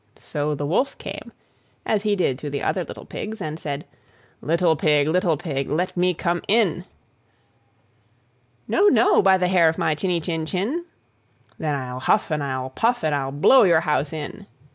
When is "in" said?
6.47-6.85, 14.11-14.47